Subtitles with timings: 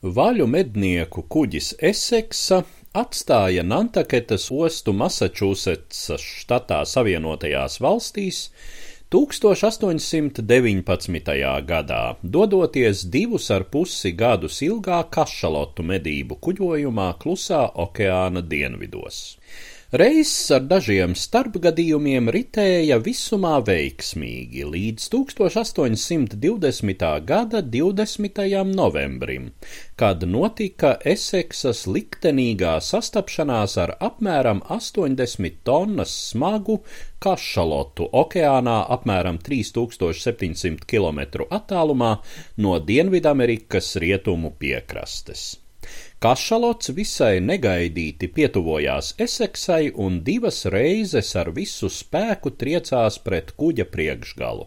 [0.00, 2.62] Vaļu mednieku kuģis Eseksa
[2.96, 8.48] atstāja Nantaketas ostu Masačūsetsas štatā Savienotajās valstīs
[9.12, 10.40] 1819.
[11.68, 19.36] gadā, dodoties divus ar pusi gadus ilgā kašalotu medību kuģojumā Klusā okeāna dienvidos.
[19.90, 27.00] Reiss ar dažiem starpgadījumiem ritēja visumā veiksmīgi līdz 1820.
[27.26, 28.38] gada 20.
[28.68, 29.48] novembrim,
[29.98, 36.76] kad notika Eseksas liktenīgā sastapšanās ar apmēram 80 tonnas smagu
[37.18, 41.18] kašalotu okeānā apmēram 3700 km
[41.50, 42.12] attālumā
[42.62, 45.48] no Dienvidamerikas rietumu piekrastes.
[46.20, 54.66] Kašalots visai negaidīti pietuvojās Eseksai un divas reizes ar visu spēku triecās pret kuģa priekšgalu.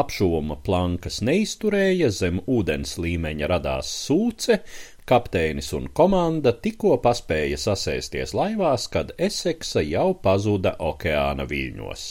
[0.00, 4.58] Apšūma plankas neizturēja, zem ūdens līmeņa radās sūce,
[5.06, 12.08] kapteinis un komanda tikko paspēja sasēsties laivās, kad Eseksa jau pazuda okeāna viļņos.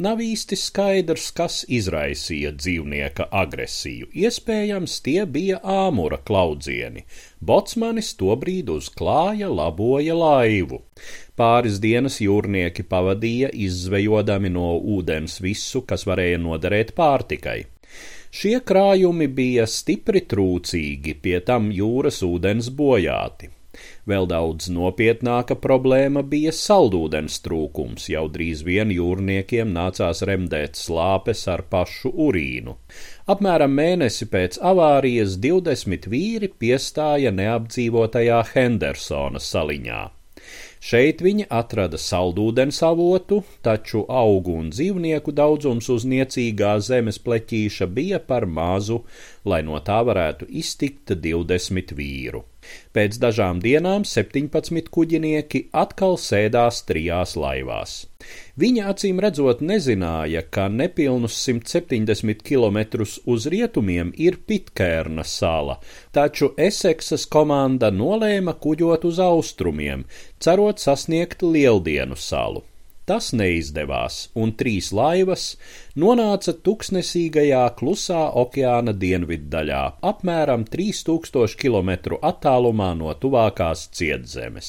[0.00, 4.08] Nav īsti skaidrs, kas izraisīja dzīvnieka agresiju.
[4.24, 7.04] Iespējams, tie bija āmura klaudzieni.
[7.40, 10.80] Botsmanis tobrīd uz klāja laboja laivu.
[11.36, 17.60] Pāris dienas jūrnieki pavadīja izzvejodami no ūdens visu, kas varēja noderēt pārtikai.
[18.30, 23.50] Šie krājumi bija stipri trūcīgi, pie tam jūras ūdens bojāti.
[24.10, 31.62] Vēl daudz nopietnāka problēma bija saldūdens trūkums, jau drīz vien jūrniekiem nācās remdēt slāpes ar
[31.70, 32.76] pašu urīnu.
[33.30, 40.02] Apmēram mēnesi pēc avārijas 20 vīri piestāja neapdzīvotajā Hendersona saliņā.
[40.80, 48.22] Šeit viņi atrada saldūdens avotu, taču augu un dzīvnieku daudzums uz niecīgā zemes pleķīša bija
[48.32, 49.02] par mazu,
[49.44, 52.46] lai no tā varētu iztikt 20 vīru.
[52.96, 57.94] Pēc dažām dienām 17 kuģinieki atkal sēdās trijās laivās.
[58.60, 65.78] Viņa acīm redzot nezināja, ka nepilnus 170 km uz rietumiem ir Pitkērna sala,
[66.12, 70.04] taču Eseksas komanda nolēma kuģot uz austrumiem,
[70.38, 72.66] cerot sasniegt Lieldienu salu.
[73.10, 75.46] Tas neizdevās, un trīs laivas
[75.98, 79.80] nonāca tuksnesīgajā klusā okeāna dienviddaļā,
[80.12, 84.68] apmēram 3000 km attālumā no tuvākās cietzemes.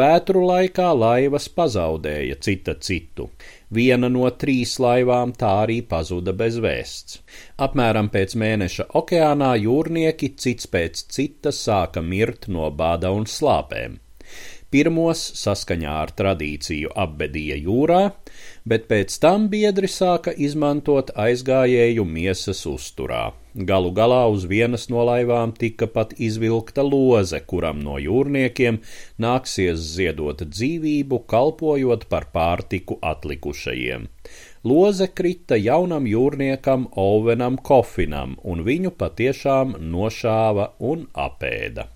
[0.00, 3.30] Vētru laikā laivas pazaudēja cita citu.
[3.74, 7.18] Viena no trīs laivām tā arī pazuda bez vēsts.
[7.66, 13.98] Apmēram pēc mēneša okeānā jūrnieki cits pēc cita sāka mirt no bāda un slāpēm.
[14.70, 18.02] Pirmos saskaņā ar tradīciju apbedīja jūrā,
[18.70, 23.32] bet pēc tam biedri sāka izmantot aizgājēju miesas uzturā.
[23.70, 28.78] Galu galā uz vienas no laivām tika pat izvilkta loze, kuram no jūrniekiem
[29.18, 34.06] nāksies ziedot dzīvību, kalpojot par pārtiku atlikušajiem.
[34.70, 41.90] Loze krita jaunam jūrniekam Ovenam Kofinam, un viņu patiešām nošāva un apēda.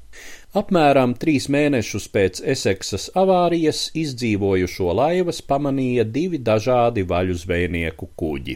[0.54, 8.54] Apmēram trīs mēnešus pēc Eseksas avārijas izdzīvojušo laivas pamanīja divi dažādi vaļu zvejnieku kuģi.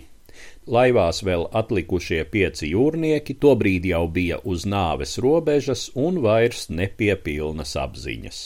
[0.76, 8.40] Laivās vēl atlikušie pieci jūrnieki tobrīd jau bija uz nāves robežas un vairs nepiepilnas apziņas.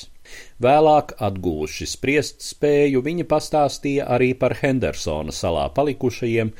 [0.64, 6.54] Vēlāk, atguvuši spriest spēju, viņi pastāstīja arī par Hendersona salā palikušajiem,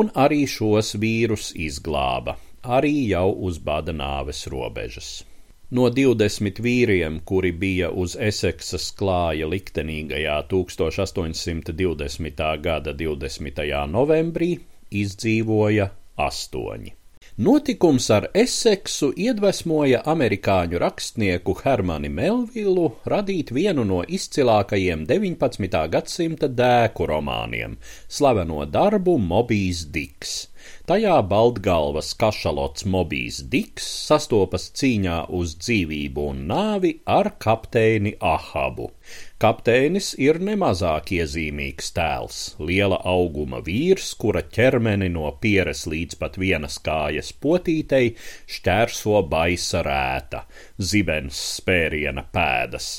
[0.00, 5.18] un arī šos vīrus izglāba, arī jau uz bada nāves robežas.
[5.70, 12.42] No 20 vīriem, kuri bija uz Eseksas klāja liktenīgajā 1820.
[12.64, 13.60] gada 20.
[13.92, 14.48] novembrī,
[14.90, 15.86] izdzīvoja
[16.18, 16.96] astoņi.
[17.38, 25.86] Notikums ar Eseksu iedvesmoja amerikāņu rakstnieku Hermani Melvilu radīt vienu no izcilākajiem 19.
[25.94, 27.78] gadsimta dēku romāniem-
[28.18, 30.34] slaveno darbu Mobijs Diks.
[30.90, 38.90] Tajā Baltgalvas kašalots Mobijs Diks sastopas cīņā uz dzīvību un nāvi ar kapteini Ahabu.
[39.40, 46.76] Kapteinis ir nemazāk iezīmīgs tēls, liela auguma vīrs, kura ķermeni no pieres līdz pat vienas
[46.84, 48.16] kājas potītei
[48.56, 50.42] šķērso baisa rēta,
[50.76, 52.90] zibens spēriena pēdas.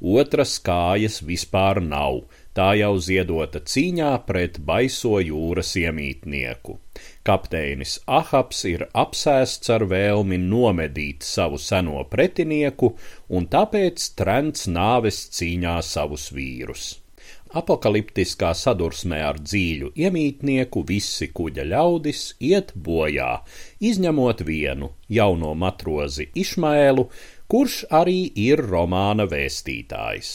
[0.00, 6.78] Otras kājas vispār nav, tā jau ziedota cīņā pret baiso jūras iemītnieku.
[7.26, 12.92] Kapteinis Ahabs ir apsēsts ar vēlmi nomedīt savu seno pretinieku
[13.34, 16.84] un tāpēc trends nāves cīņā savus vīrus.
[17.58, 23.28] apakaliptiskā sadursmē ar dzīļu iemītnieku visi kuģa ļaudis iet bojā,
[23.90, 27.06] izņemot vienu jauno matrozi Išmēlu,
[27.46, 28.18] kurš arī
[28.48, 30.34] ir romāna vēstītājs.